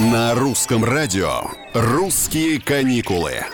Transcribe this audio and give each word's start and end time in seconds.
На 0.00 0.34
русском 0.34 0.82
радио 0.82 1.42
«Русские 1.74 2.58
каникулы». 2.58 3.44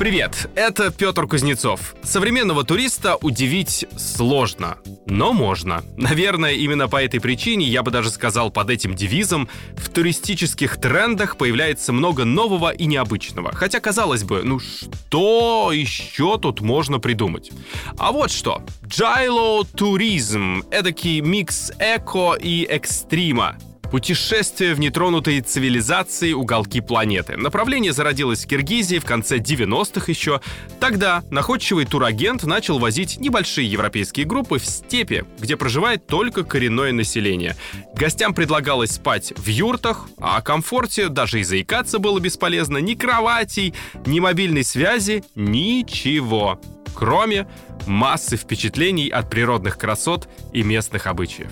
Привет, 0.00 0.50
это 0.56 0.90
Петр 0.90 1.28
Кузнецов. 1.28 1.94
Современного 2.02 2.64
туриста 2.64 3.14
удивить 3.14 3.86
сложно, 3.96 4.78
но 5.06 5.32
можно. 5.32 5.84
Наверное, 5.96 6.54
именно 6.54 6.88
по 6.88 7.00
этой 7.00 7.20
причине, 7.20 7.66
я 7.66 7.84
бы 7.84 7.92
даже 7.92 8.10
сказал 8.10 8.50
под 8.50 8.70
этим 8.70 8.96
девизом, 8.96 9.48
в 9.76 9.88
туристических 9.88 10.80
трендах 10.80 11.36
появляется 11.36 11.92
много 11.92 12.24
нового 12.24 12.70
и 12.70 12.86
необычного. 12.86 13.52
Хотя, 13.54 13.78
казалось 13.78 14.24
бы, 14.24 14.42
ну 14.42 14.58
что 14.58 15.70
еще 15.72 16.36
тут 16.36 16.62
можно 16.62 16.98
придумать? 16.98 17.52
А 17.96 18.10
вот 18.10 18.32
что. 18.32 18.60
Джайло 18.84 19.64
туризм. 19.64 20.64
Эдакий 20.72 21.20
микс 21.20 21.70
эко 21.78 22.34
и 22.34 22.64
экстрима. 22.64 23.56
Путешествие 23.90 24.74
в 24.74 24.80
нетронутые 24.80 25.40
цивилизации 25.42 26.32
уголки 26.32 26.80
планеты. 26.80 27.36
Направление 27.36 27.92
зародилось 27.92 28.44
в 28.44 28.48
Киргизии 28.48 28.98
в 28.98 29.04
конце 29.04 29.38
90-х 29.38 30.06
еще. 30.08 30.40
Тогда 30.80 31.22
находчивый 31.30 31.86
турагент 31.86 32.44
начал 32.44 32.78
возить 32.78 33.18
небольшие 33.18 33.70
европейские 33.70 34.26
группы 34.26 34.58
в 34.58 34.66
степи, 34.66 35.24
где 35.38 35.56
проживает 35.56 36.06
только 36.06 36.44
коренное 36.44 36.92
население. 36.92 37.56
Гостям 37.94 38.34
предлагалось 38.34 38.92
спать 38.92 39.32
в 39.36 39.46
юртах, 39.46 40.08
а 40.18 40.38
о 40.38 40.42
комфорте 40.42 41.08
даже 41.08 41.40
и 41.40 41.44
заикаться 41.44 41.98
было 41.98 42.18
бесполезно. 42.18 42.78
Ни 42.78 42.94
кроватей, 42.94 43.74
ни 44.04 44.20
мобильной 44.20 44.64
связи, 44.64 45.24
ничего. 45.34 46.60
Кроме 46.94 47.46
массы 47.86 48.36
впечатлений 48.36 49.08
от 49.08 49.30
природных 49.30 49.78
красот 49.78 50.28
и 50.52 50.62
местных 50.62 51.06
обычаев. 51.06 51.50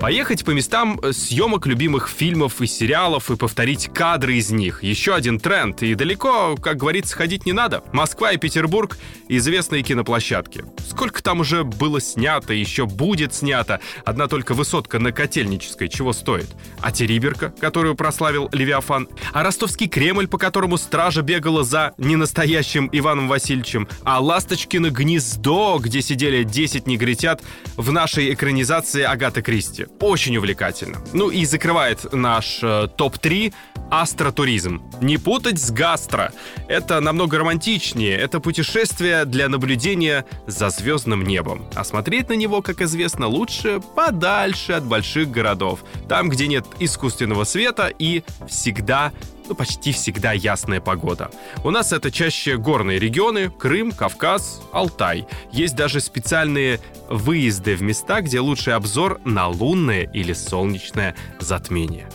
Поехать 0.00 0.46
по 0.46 0.52
местам 0.52 0.98
э, 1.02 1.12
съемок 1.12 1.66
любимых 1.66 2.08
фильмов 2.08 2.62
и 2.62 2.66
сериалов 2.66 3.30
и 3.30 3.36
повторить 3.36 3.90
кадры 3.92 4.36
из 4.36 4.50
них. 4.50 4.82
Еще 4.82 5.14
один 5.14 5.38
тренд. 5.38 5.82
И 5.82 5.94
далеко, 5.94 6.56
как 6.56 6.78
говорится, 6.78 7.14
ходить 7.14 7.44
не 7.44 7.52
надо. 7.52 7.84
Москва 7.92 8.32
и 8.32 8.38
Петербург— 8.38 8.96
известные 9.28 9.82
киноплощадки. 9.82 10.64
Сколько 10.88 11.22
там 11.22 11.40
уже 11.40 11.64
было 11.64 12.00
снято, 12.00 12.54
еще 12.54 12.86
будет 12.86 13.34
снято. 13.34 13.80
Одна 14.06 14.26
только 14.26 14.54
высотка 14.54 14.98
на 14.98 15.12
Котельнической 15.12 15.90
чего 15.90 16.14
стоит. 16.14 16.48
А 16.80 16.92
Териберка, 16.92 17.50
которую 17.60 17.94
прославил 17.94 18.48
Левиафан. 18.52 19.06
А 19.34 19.42
ростовский 19.42 19.86
Кремль, 19.86 20.28
по 20.28 20.38
которому 20.38 20.78
стража 20.78 21.20
бегала 21.20 21.62
за 21.62 21.92
ненастоящим 21.98 22.88
Иваном 22.90 23.28
Васильевичем. 23.28 23.86
А 24.04 24.18
Ласточкино 24.18 24.88
гнездо, 24.88 25.78
где 25.78 26.00
сидели 26.00 26.42
10 26.42 26.86
негритят 26.86 27.42
в 27.76 27.92
нашей 27.92 28.32
экранизации 28.32 29.02
Агаты 29.02 29.42
Кристи. 29.42 29.89
Очень 29.98 30.36
увлекательно. 30.36 30.98
Ну 31.12 31.30
и 31.30 31.44
закрывает 31.44 32.12
наш 32.12 32.60
э, 32.62 32.88
топ-3 32.96 33.52
астротуризм. 33.90 34.82
Не 35.00 35.18
путать 35.18 35.58
с 35.58 35.70
гастро. 35.70 36.32
Это 36.68 37.00
намного 37.00 37.38
романтичнее. 37.38 38.16
Это 38.16 38.40
путешествие 38.40 39.24
для 39.24 39.48
наблюдения 39.48 40.24
за 40.46 40.70
звездным 40.70 41.24
небом. 41.24 41.68
А 41.74 41.84
смотреть 41.84 42.28
на 42.28 42.34
него, 42.34 42.62
как 42.62 42.80
известно, 42.80 43.26
лучше 43.26 43.80
подальше 43.94 44.72
от 44.72 44.84
больших 44.84 45.30
городов. 45.30 45.80
Там, 46.08 46.28
где 46.28 46.46
нет 46.46 46.64
искусственного 46.78 47.44
света 47.44 47.92
и 47.98 48.22
всегда 48.48 49.12
ну, 49.50 49.56
почти 49.56 49.90
всегда 49.92 50.32
ясная 50.32 50.80
погода. 50.80 51.30
У 51.64 51.70
нас 51.70 51.92
это 51.92 52.12
чаще 52.12 52.56
горные 52.56 53.00
регионы, 53.00 53.50
Крым, 53.50 53.90
Кавказ, 53.90 54.62
Алтай. 54.72 55.26
Есть 55.50 55.74
даже 55.74 56.00
специальные 56.00 56.78
выезды 57.08 57.74
в 57.74 57.82
места, 57.82 58.20
где 58.20 58.38
лучший 58.38 58.74
обзор 58.74 59.20
на 59.24 59.48
лунное 59.48 60.02
или 60.02 60.32
солнечное 60.32 61.16
затмение. 61.40 62.08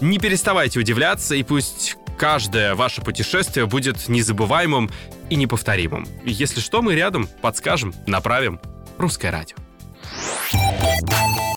Не 0.00 0.18
переставайте 0.18 0.80
удивляться, 0.80 1.34
и 1.34 1.42
пусть 1.42 1.96
каждое 2.16 2.74
ваше 2.74 3.02
путешествие 3.02 3.66
будет 3.66 4.08
незабываемым 4.08 4.90
и 5.28 5.36
неповторимым. 5.36 6.08
Если 6.24 6.60
что, 6.60 6.80
мы 6.80 6.94
рядом, 6.94 7.28
подскажем, 7.42 7.92
направим. 8.06 8.60
Русское 8.96 9.30
радио. 9.30 9.56